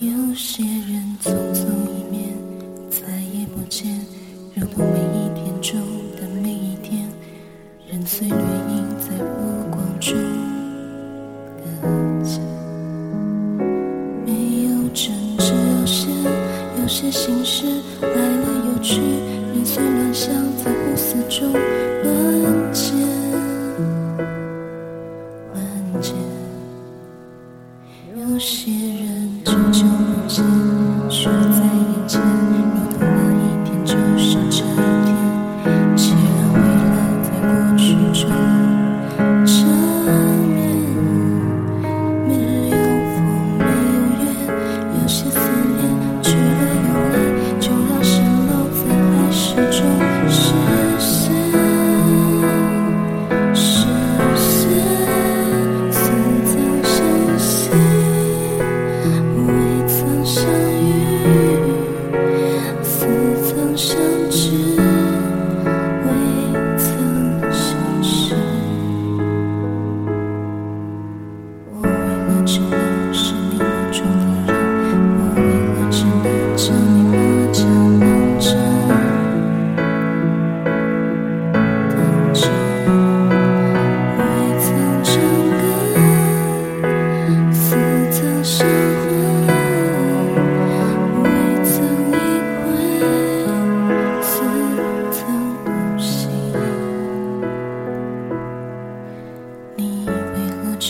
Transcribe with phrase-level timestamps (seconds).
[0.00, 2.32] 有些人匆匆一面，
[2.88, 2.98] 再
[3.36, 3.98] 也不见，
[4.54, 5.80] 如同每一天中
[6.16, 7.08] 的每一天，
[7.90, 10.14] 人随掠影在目光中
[11.56, 11.66] 搁
[12.24, 12.40] 浅。
[14.24, 16.06] 没有争执有些，
[16.80, 17.66] 有些心事
[18.00, 19.00] 来了又去，
[19.52, 21.52] 人随乱象在胡思中
[22.04, 22.94] 乱剪
[25.52, 26.14] 乱剪。
[28.16, 29.37] 有些人
[29.78, 30.44] 久久不见，
[31.08, 31.77] 却在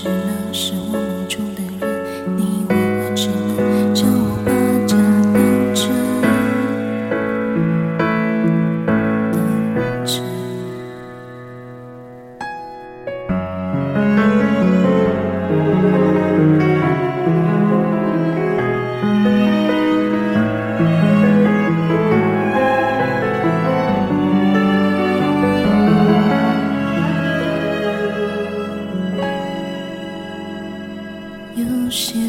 [0.00, 1.07] 只能是我
[31.90, 32.27] 些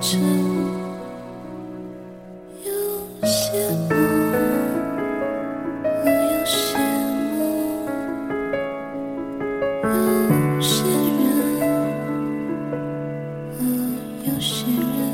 [0.00, 0.20] 真
[2.64, 3.98] 有些梦
[6.04, 6.78] 有些
[7.36, 7.40] 梦
[9.82, 11.26] 有些人
[13.50, 13.58] 和
[14.24, 15.07] 有些人。